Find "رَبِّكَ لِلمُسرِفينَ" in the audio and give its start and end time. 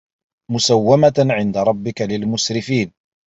1.57-2.91